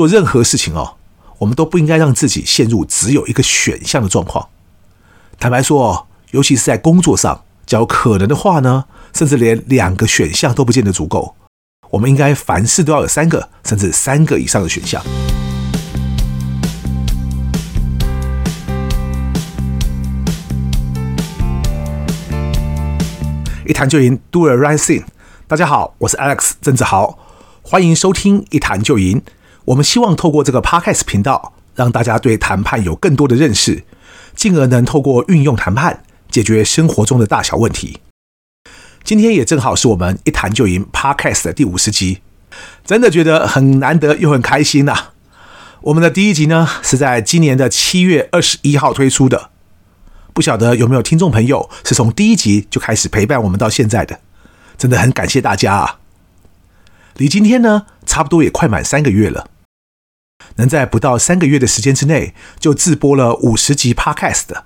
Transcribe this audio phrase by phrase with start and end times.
[0.00, 0.94] 做任何事情哦，
[1.40, 4.48] 我们都不应该让自己陷入只有一个选项的状况。
[5.38, 11.34] 坦白说哦，尤其是在工作上，假如可能的话呢，甚至连两个选项都不见得足够。
[11.90, 15.04] 我们应该凡事都要有三个，甚至三个以上的选项。
[23.66, 25.04] 一谈就赢，Do the right thing。
[25.46, 27.18] 大家好，我是 Alex 郑志豪，
[27.60, 29.20] 欢迎收听一谈就赢。
[29.70, 33.84] 我们希望透过这个 Podcast 频道，让大家对谈判有更多的认识，
[34.34, 38.00] 进而能透过运用谈判解决生活中的大小问题。
[39.04, 42.20] 今天也正好是我们一谈就赢 Podcast 的第五十集，
[42.84, 45.10] 真的觉得很难得又很开心呐、
[45.82, 49.50] 我们的第一集呢是在今年的七月二十一号推出的，
[50.34, 54.18] 不晓得有没有听众朋友是从第一集就开始陪伴我们到现在的，
[54.76, 56.00] 真的很感谢大家啊。
[57.14, 59.46] 离今天呢差不多也快满三个月了，
[60.60, 64.62] 能在不到三个月的时间之内就自播了五十集 Podcast。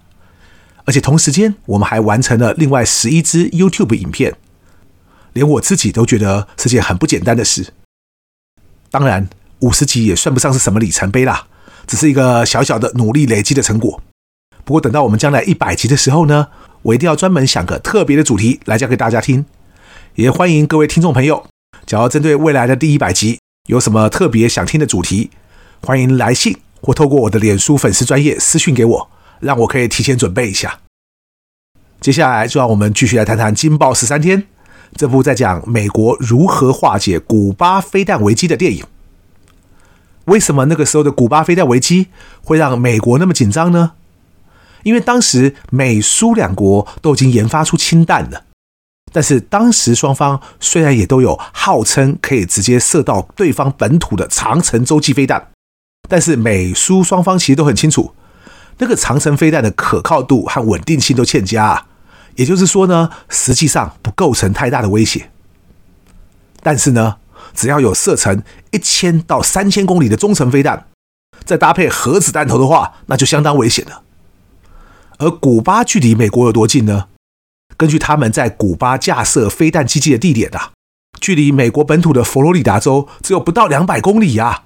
[0.84, 4.34] 而且同时间，我们还完成了另外十一支 YouTube 影片，
[5.33, 7.72] 连我自己都觉得是件很不简单的事。
[8.91, 9.28] 当然，
[9.61, 11.47] 五十集也算不上是什么里程碑啦，
[11.87, 14.03] 只是一个小小的努力累积的成果。
[14.65, 16.48] 不过等到我们将来一百集的时候呢，
[16.83, 19.47] 我一定要专门想个特别的主题来讲给大家听。
[20.17, 21.47] 也欢迎各位听众朋友，
[21.87, 25.31] 只要针对未来的第一百集有什么特别想听的主题，
[25.85, 29.11] 欢迎来信或透过我的脸书粉丝专业私讯给我。
[29.41, 30.81] 让我可以提前准备一下。
[32.01, 34.43] 接下来就让我们继续来谈谈《惊爆十三天》
[34.95, 38.85] 这部在讲美国如何化解古巴飞弹危机的电影。
[40.27, 42.07] 为什么那个时候的古巴飞弹危机
[42.43, 43.93] 会让美国那么紧张呢？
[44.83, 48.45] 因为当时美苏两国都已经研发出氢弹了，
[49.12, 55.51] 但是当时双方虽然也都有号称可以直接射到对方本土的长程洲际飞弹，
[56.08, 58.14] 但是美苏双方其实都很清楚。
[58.78, 61.86] 那个长程飞弹的可靠度和稳定性都欠佳啊，
[62.34, 65.31] 也就是说呢，实际上不构成太大的威胁。
[66.60, 67.16] 但是呢，
[67.54, 70.87] 只要有射程一千到三千公里的中程飞弹，
[71.44, 74.03] 再搭配核子弹头的话，那就相当危险了。
[75.19, 77.06] 而古巴距离美国有多近呢？
[77.76, 80.72] 根据他们在古巴架设飞弹基地的地点啊，
[81.20, 84.64] 距离美国本土的佛罗里达州只有不到两百公里啊，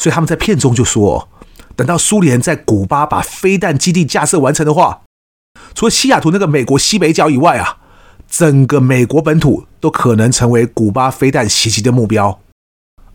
[0.00, 1.28] 所以他们在片中就说。
[1.76, 5.02] 等到苏联在古巴把飞弹基地架设完成的话，
[5.74, 7.78] 除了西雅图那个美国西北角以外啊，
[8.28, 12.40] 整个美国本土都可能成为古巴飞弹袭击的目标。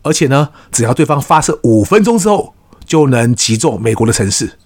[0.02, 2.54] 而且呢，只要对方发射五分钟之后，
[2.84, 4.58] 就能击中美国的城市。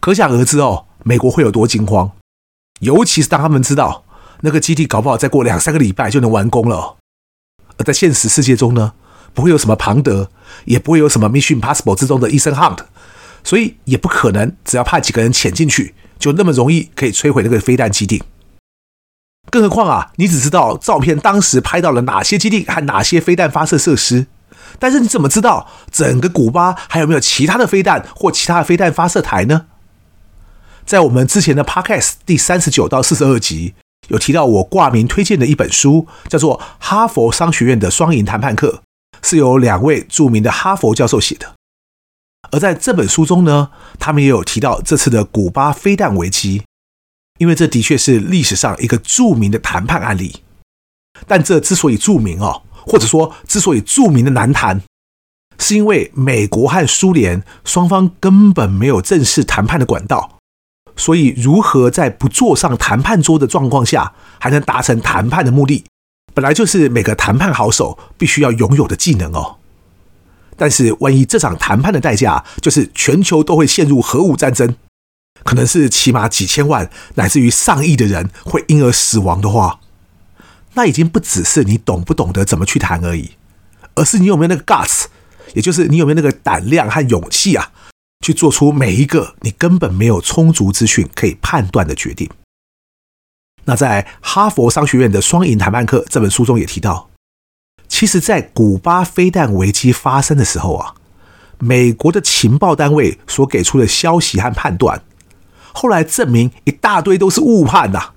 [0.00, 2.12] 可想而知哦，美国会有多惊慌。
[2.80, 4.04] 尤其是当他们知道
[4.40, 6.96] 那个基地搞不好再过两三个礼拜就能完工了。
[7.76, 8.94] 而在现实世界中呢，
[9.34, 10.30] 不会有什么庞德，
[10.64, 12.78] 也不会有什么 Mission Possible 之中的 Ethan Hunt，
[13.44, 18.22] 所以也不可能只要派几个人潜进去，就那么容易可以摧毁那个飞弹基地。
[19.50, 24.26] 更何况啊，你只知道照片当时拍到了哪些基地和哪些飞弹发射设施，
[24.78, 29.66] 但是你怎么知道整个古巴还有没有其他的飞弹或其他的飞弹发射台呢？
[30.84, 33.74] 在我们之前的 Podcast 第三十九到四十二集
[34.08, 38.82] 有提到我挂名推荐的一本书，叫做《哈佛商学院的双赢谈判课》。
[39.22, 41.54] 是由两位著名的哈佛教授写的，
[42.50, 46.62] 而在这本书中呢，他们也有提到这次的古巴飞弹危机，
[47.38, 50.42] 因为这的确是历史上一个著名的谈判案例。
[51.26, 54.80] 但这之所以著名哦，或者说之所以著名的难谈，
[55.58, 60.38] 是因为美国和苏联双方根本没有正式谈判的管道，
[60.96, 65.84] 所以如何在不坐上谈判桌的状况下，还能达成谈判的目的？
[66.40, 69.58] 本来就是每个谈判好手必须要拥有的技能哦。
[70.56, 74.74] 但是，万一这场谈判的代价就是全球都会陷入核武战争，
[75.44, 79.80] 可能是起码几千万乃至于上亿的人会因而死亡的话，
[80.72, 83.32] 那已经不只是你懂不懂得怎么去谈而已，
[83.96, 85.04] 而是你有没有那个 guts，
[85.52, 87.70] 也就是你有没有那个胆量和勇气啊，
[88.24, 92.30] 去做出每一个你根本没有充足资讯可以判断的决定。
[93.64, 97.10] 那在哈佛商学院的双赢谈判课这本书中也提到，
[97.88, 100.94] 其实，在古巴飞弹危机发生的时候啊，
[101.58, 105.02] 美国的情报单位所给出的消息和判断，
[105.72, 108.12] 后来证明一大堆都是误判呐。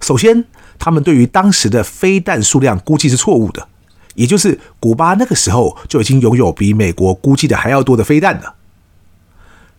[0.00, 0.44] 首先，
[0.78, 3.68] 他们对于当时的飞弹数量估计是错误的，
[4.14, 8.54] 也就是古巴那个时候就已经拥有比美国估计的还要多的飞弹了。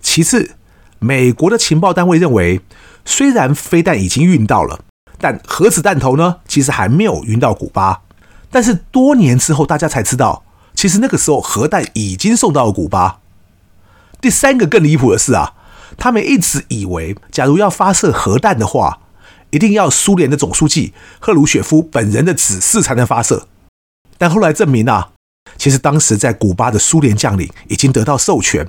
[0.01, 0.55] 其次，
[0.99, 2.61] 美国的情报单位认为。
[3.05, 4.79] 虽然飞弹已经运到了，
[5.19, 8.01] 但核子弹头呢，其实还没有运到古巴。
[8.49, 10.43] 但是多年之后，大家才知道，
[10.75, 13.19] 其实那个时候核弹已经送到了古巴。
[14.21, 15.53] 第三个更离谱的是啊，
[15.97, 18.99] 他们一直以为，假如要发射核弹的话，
[19.49, 23.47] 一定要苏联的总书记赫鲁雪夫本人的指示才能发射。
[24.17, 25.09] 但后来证明啊，
[25.57, 28.67] 其实当时在古巴的苏联将领已经得到授权，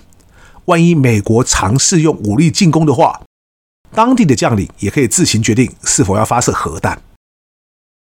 [0.64, 3.20] 万一美国尝试用武力进攻的话，
[3.94, 7.00] 当地的将领也可以自行决定是否要发射核弹。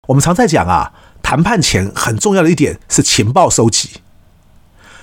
[0.08, 0.92] 我们常在讲啊。
[1.26, 4.02] 谈判前很重要的一点是情报收集，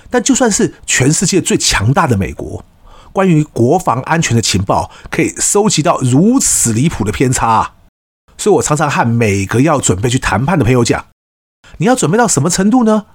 [0.08, 2.64] 但就算是全世界最强大的美国，
[3.12, 7.74] 关于国防安全的情报可以收集到如此离谱的偏差啊！
[8.38, 11.06] 所以我常常和每个要准备去谈判的朋友讲：
[11.78, 13.06] 你要准备到什么程度呢？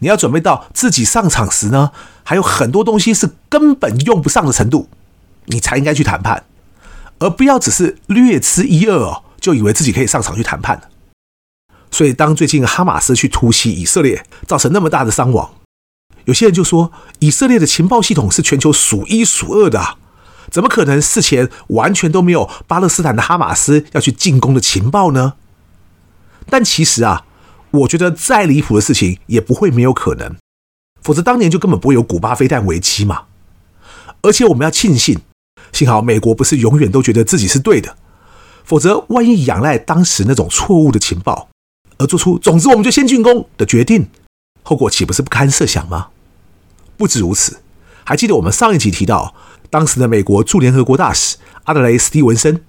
[0.00, 1.92] 你要准备到自己上场时呢，
[2.24, 4.88] 还有很多东西是根本用不上的程度，
[5.44, 6.44] 你才应该去谈判，
[7.18, 10.90] 而不要只是略知一二哦，就以为自己可以上场去谈判。
[11.90, 15.54] 所以，当最近哈马斯去突袭以色列，造成那么大的伤亡，
[16.26, 19.96] 有些人就说以色列的情报系统是全球数一数二的，
[20.50, 25.34] 怎么可能事前完全都没有巴勒斯坦的哈马斯要去进攻的情报呢？
[26.50, 27.24] 但其实啊，
[27.70, 30.36] 我觉得再离谱的事情也不会没有可能，
[31.02, 33.24] 否则当年就根本不会有古巴飞弹危机嘛。
[34.20, 35.20] 而且我们要庆幸，
[35.72, 37.96] 幸好美国不是永远都觉得自己是对的，
[38.64, 41.48] 否则万一仰赖当时那种错误的情报。
[41.98, 44.08] 而做出“总之我们就先进攻”的决定，
[44.62, 46.08] 后果岂不是不堪设想吗？
[46.96, 47.58] 不止如此，
[48.04, 49.34] 还记得我们上一集提到，
[49.68, 52.64] 当时的美国驻联合国大使阿德雷·斯蒂文森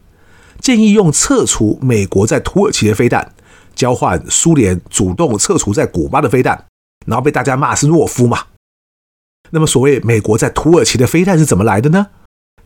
[0.59, 3.33] 建议用撤除美国在土耳其的飞弹，
[3.75, 6.65] 交换苏联主动撤除在古巴的飞弹，
[7.05, 8.45] 然后被大家骂是懦夫嘛？
[9.51, 12.07] 那么，所谓美国在土耳其的飞弹是怎么来的呢？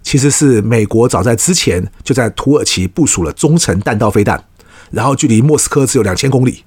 [0.03, 4.45] 其实是美国早在之前就在土耳其部署了中程弹道飞弹。
[4.91, 6.65] 然后距离莫斯科只有两千公里。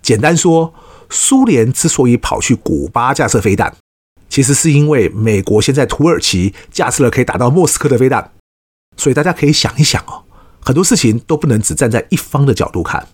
[0.00, 0.72] 简单说，
[1.10, 3.74] 苏联之所以跑去古巴架设飞弹，
[4.28, 8.30] 其实是因为美国先在土耳其架设了可以打到莫斯科的飞弹。
[8.96, 10.22] 所以大家可以想一想哦，
[10.60, 13.08] 很多事情都不能只站在一方的角度看。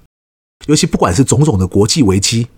[0.66, 2.48] 尤其不管是种种的国际危机，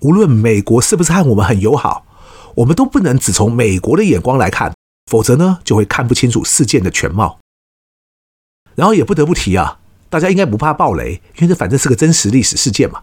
[0.00, 2.06] 无论美国是不是和我们很友好，
[2.54, 4.72] 我们都不能只从美国的眼光来看，
[5.06, 7.38] 否则呢就会看不清楚事件的全貌。
[8.74, 9.78] 然后也不得不提啊。
[10.08, 13.02] 大家应该不怕爆雷，因为这反正是个真实历史事件嘛。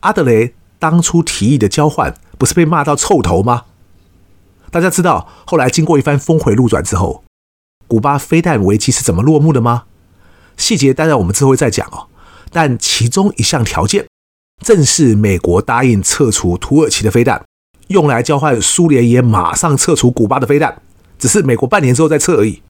[0.00, 3.64] 阿德雷当初提议的交换，不是被骂到臭头吗？
[4.70, 7.24] 大家知道后来经过一番峰回路转之后，
[7.86, 9.84] 古巴飞弹危机是怎么落幕的吗？
[10.56, 12.08] 细节当然我们之后会再讲哦。
[12.50, 14.06] 但其中一项条件，
[14.64, 17.44] 正是美国答应撤除土耳其的飞弹，
[17.88, 20.80] 用来交换苏联也马上撤除古巴的飞弹，
[21.18, 22.62] 只是美国半年之后再测而已。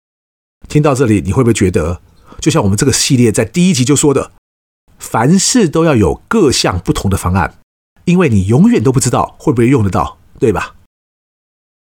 [0.68, 2.00] 听到这里，你会不会觉得？
[2.40, 4.32] 就像我们这个系列在第一集就说的，
[4.98, 7.58] 凡事都要有各项不同的方案，
[8.04, 10.74] 因为你永远都不知道会不会用得到，对吧？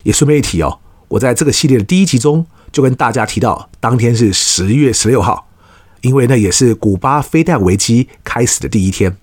[0.04, 0.80] 也顺便一提哦，
[1.10, 5.48] 我在这个系列的第一集中就跟大家提到，当天是十月十六号，
[6.02, 9.18] 因为那也是古巴飞弹危机开始的第一天。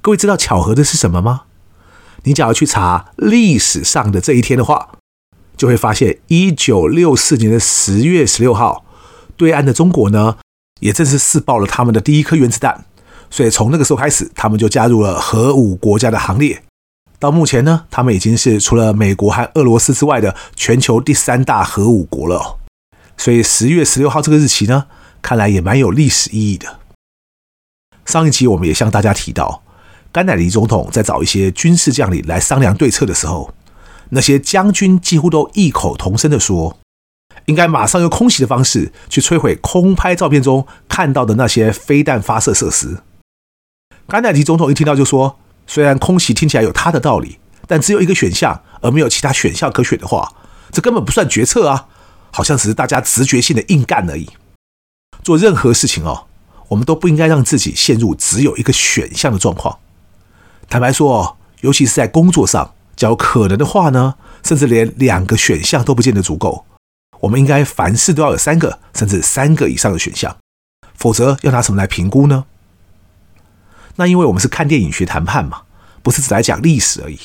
[0.00, 1.44] 各位知道巧合的是什么吗？
[2.24, 4.95] 你只要去查历史上的这一天的话，
[5.56, 8.84] 就会发现一九六四年的十月十六号。
[9.36, 10.38] 对岸的中国呢，
[10.80, 12.86] 也正式试爆了他们的第一颗原子弹，
[13.28, 16.62] 所以从那个时候开始，他们就加入了核武国家的行列。
[17.18, 22.58] 到目前呢，他们已经是除了美国和俄罗斯之外的全球第三大核武国了。
[23.18, 24.86] 所以十月十六号这个日期呢，
[25.20, 26.80] 看来也蛮有历史意义的。
[28.04, 29.62] 上一集我们也向大家提到，
[30.12, 33.52] 甘乃迪总统在找一些军事将领来商量对策的时候，
[34.10, 36.78] 那些将军几乎都异口同声地说。
[37.44, 42.98] 应该马上用空袭的方式去摧毁空拍照片中看到的那些飞弹发射设施。
[44.08, 50.32] 甘乃迪总统一听到就说：“虽然空袭听起来有他的道理，但只有一个选项，而没有其他选项可选的话，
[50.72, 51.86] 这根本不算决策啊，
[52.32, 54.28] 好像只是大家直觉性的硬干而已。
[55.22, 56.26] 做任何事情哦，
[56.68, 59.78] 我们都不应该让自己陷入只有一个选项的状况。
[60.68, 66.64] 坦白说哦，尤其是在工作上，假如可能的话呢，甚至连两个选项都不见得足够。”
[67.20, 70.36] 我们应该凡事都要有三个甚至三个以上的选项，
[70.94, 72.44] 否则要拿什么来评估呢？
[73.96, 75.62] 那因为我们是看电影学谈判嘛，
[76.02, 77.18] 不是只来讲历史而已。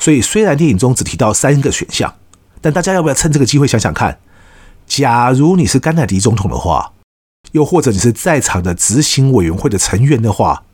[0.00, 2.12] 所以虽然电影中只提到三个选项，
[2.60, 4.18] 但大家要不要趁这个机会想想看，
[4.86, 6.92] 假如你是甘乃迪总统的话，
[7.52, 10.64] 又或者你是在场的执行委员会的成员的话，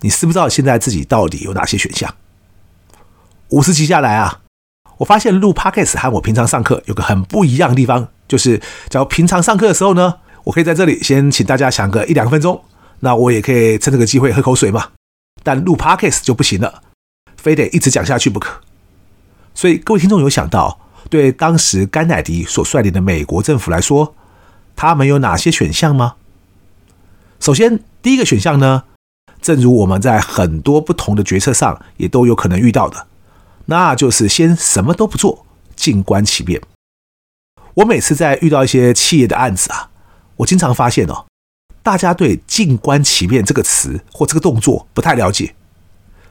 [0.00, 2.12] 你知不知道现在自己到底有哪些选项？
[3.50, 4.40] 五十集下来啊。
[4.98, 12.62] 我发现录 Podcast 和我平常上课有个很不一样的地方，就是假如平常上课的时候呢，我可以在这里先请大家想个一两分钟，
[13.00, 14.88] 那我也可以趁这个机会喝口水嘛。
[15.42, 16.82] 但录 Podcast 就不行了，
[17.36, 18.60] 非得一直讲下去不可。
[19.54, 20.78] 所以各位听众有想到，
[21.08, 24.14] 对当时甘乃迪所率领的美国政府来说，
[24.76, 26.16] 他们有哪些选项吗？
[27.40, 28.84] 首先，第一个选项呢，
[29.40, 33.06] 正如我们在很多不同的决策上也都有可能遇到的，
[33.70, 35.46] 那就是先什么都不做，
[35.76, 36.60] 静观其变。
[37.74, 39.90] 我每次在遇到一些企业的案子啊，
[40.38, 41.26] 我经常发现哦，
[41.80, 45.54] 大家对“静观其变”这个词或这个动作不太了解，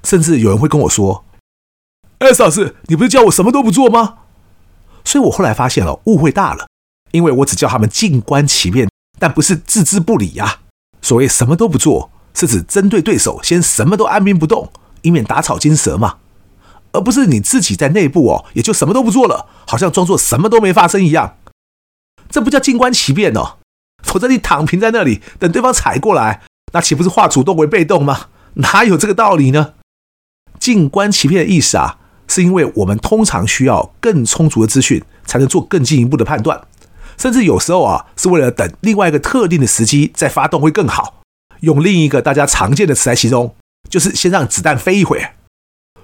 [0.04, 1.24] 甚至有人会跟我说
[2.20, 4.18] ：“哎，老师，你不是叫我什么都不做吗？”
[5.06, 6.68] 所以我后来发现了，误会大了，
[7.12, 10.60] 因为我只叫他们静观其变，但不是置之不理呀。
[11.02, 14.70] 所谓什么都不做，是指针对对手先什么都按兵不动，
[15.04, 16.18] 以免打草惊蛇嘛，
[16.92, 21.38] 而不是你自己在内部哦，也就什么都不做了，好像装作什么都没发生一样。
[22.30, 23.58] 这不叫静观其变哦，
[24.04, 26.42] 否则你躺平在那里等对方踩过来，
[26.74, 28.28] 那岂不是化主动为被动吗？
[28.56, 29.74] 哪有这个道理呢？
[30.60, 36.62] 静观其变的意思啊，是因为我们通常需要更充足的资讯，才能做更进一步的判断。
[37.18, 41.22] 甚至有时候啊，是为了等另外一个特定的时机再发动会更好。
[41.62, 43.56] 用另一个大家常见的词来形容，
[43.90, 45.32] 就是先让子弹飞一会。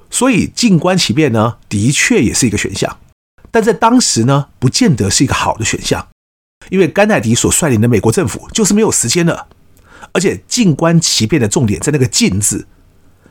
[0.10, 2.98] 所以静观其变呢，的确也是一个选项，
[3.52, 6.08] 但在当时呢，不见得是一个好的选项，
[6.70, 9.48] 因为甘乃迪所率领的美国政府就是没有时间了，
[10.14, 12.68] 而且静观其变的重点在那个“静”字。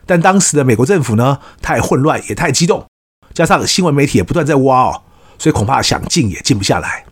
[0.06, 2.86] 但当时的美国政府呢，太混乱也太激动，
[3.32, 5.02] 加上新闻媒体也不断在挖哦，
[5.38, 7.06] 所以恐怕想静也静不下来。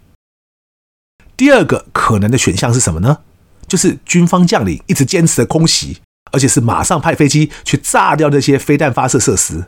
[1.35, 3.21] 第二个可能的选项是什么呢？
[3.67, 5.99] 就是军方将领一直坚持的空袭，
[6.33, 9.67] 而且是马上派飞机去炸掉那些飞弹发射设施。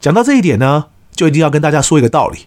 [0.00, 2.46] 讲到这一点呢，就一定要跟大家说一个道理，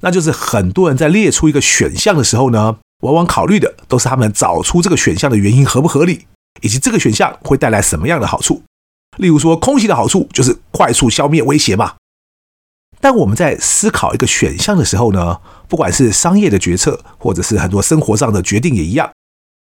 [0.00, 6.26] 那就是很多人在列出一个选项的时候呢，往往考虑的都是他们找出这个选项的原因合不合理，
[6.62, 8.62] 以及这个选项会带来什么样的好处。
[9.16, 11.94] 例如说，空袭的好处就是快速消灭威胁嘛。
[13.00, 19.10] 但我们在思考一个选项的时候呢，不管是商业的决策，或者是很多生活上的决定也一样。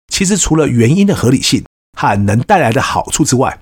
[0.08, 1.64] 其实除了原因的合理性
[1.94, 3.58] 和能带来的好处之外，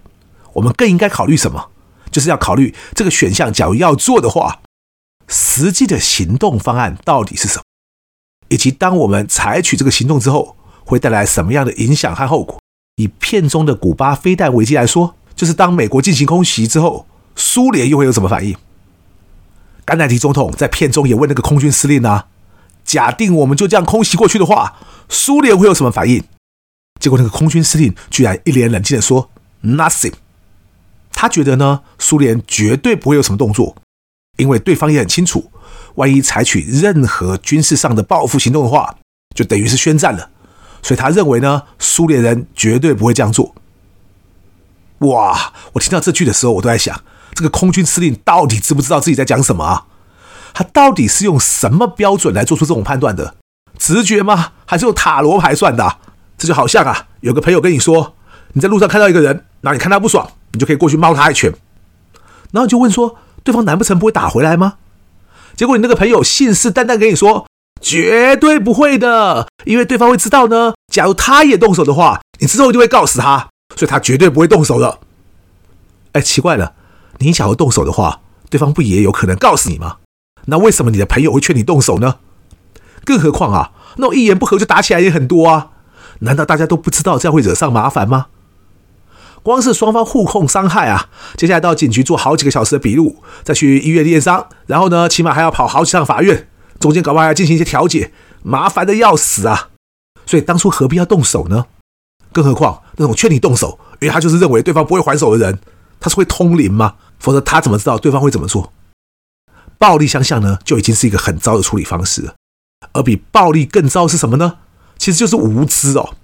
[0.55, 1.71] 我们更应该考虑什么？
[2.11, 4.61] 就是要考虑这个选项，假如要做的话，
[5.29, 7.63] 实际的行动方案到底是什么，
[8.49, 12.61] 以及当我们采取这个行动之后，会带来什么样的影响和后果。
[12.97, 18.55] 以片中的古巴飞弹危机来说，就是当美国进行空袭之后，苏联又会有什么反应？
[19.87, 22.27] 甘乃迪总统在片中也问那个空军司令啊
[22.85, 24.77] ：“假定我们就这样空袭过去的话，
[25.09, 26.23] 苏联会有什么反应？”
[27.03, 29.29] 结果那个空军司令居然一脸冷静地说
[29.65, 30.13] ：“Nothing。”
[31.11, 33.75] 他觉得呢，苏联绝对不会有什么动作，
[34.37, 35.51] 因为对方也很清楚，
[35.97, 38.99] 万一采取任何军事上的报复行动的话，
[39.35, 40.31] 就等于是宣战了。
[40.81, 43.53] 所以他认为呢，苏联人绝对不会这样做。
[44.99, 45.53] 哇！
[45.73, 47.03] 我听到这句的时候，我都在想。
[47.35, 49.87] 这个空军司令到底知不知道自己在讲什么啊？
[50.55, 53.35] 他到底是用什么标准来做出这种判断的？
[53.77, 54.53] 直觉吗？
[54.65, 55.99] 还是用塔罗牌算的？
[56.43, 58.17] 这就好像啊，有个朋友跟你说，
[58.55, 61.53] 你在路上看到一个人，然后你看他不爽，你就可以过去猫他一拳，
[62.51, 64.75] 然后就问说，对方难不成不会打回来吗？
[65.55, 67.47] 结果你那个朋友信誓旦旦跟你说，
[67.81, 74.99] 绝对不会的，因为对方会知道呢，假如他也动手的话，你之后就会告死他，所以他绝对不会动手的。
[76.11, 76.73] 哎，奇怪了。
[77.19, 78.21] 你想要动手的话，
[78.51, 79.99] 对方不也有可能告死你吗？
[80.47, 82.17] 那为什么你的朋友会劝你动手呢？
[83.05, 85.69] 更何况啊，那种一言不合就打起来也很多啊。
[86.23, 88.27] 难道大家都不知道这样会惹上麻烦吗？
[89.43, 96.49] 光是双方互控伤害啊，接下来到警局做好几个小时的笔录，再去医院验伤，然后呢，起码还要跑好几趟法院，
[96.79, 98.13] 中间搞不好还要进行一些调解，
[98.43, 99.71] 麻烦的要死啊。
[100.25, 101.67] 所以当初何必要动手呢？
[102.33, 105.59] 更何况那种劝你动手，因为他就是认为对方不会还手的人。
[105.99, 106.95] 他是会通灵吗？
[107.19, 108.73] 否则他怎么知道对方会怎么做？
[109.79, 112.35] 暴力相向呢，就已经是一个很糟的处理方式了。
[112.93, 114.59] 而比暴力更糟是什么呢？
[115.03, 116.15] 其实就是无知哦。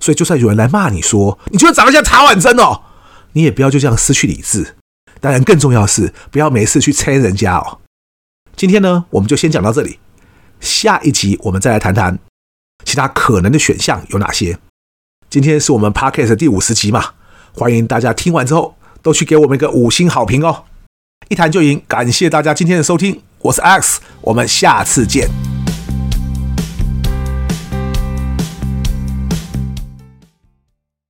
[0.00, 2.80] 所以，就算有人来骂你说你觉得长得像茶碗蒸哦，
[3.32, 4.76] 你也不要就这样失去理智。
[5.20, 7.80] 当然，更重要的是不要没事去拆人家哦。
[8.56, 9.98] 今天呢，我们就先讲到这里。
[10.60, 12.18] 下一集我们再来谈谈
[12.86, 14.58] 其他可能的选项有哪些。
[15.28, 17.10] 今天是我们 Podcast 的第五十集嘛，
[17.52, 18.74] 欢迎大家听完之后。
[19.02, 20.64] 都去给我们一个五星好评哦！
[21.28, 25.28] 一谈就赢，感谢大家今天的收听，我是 X，我们下次见。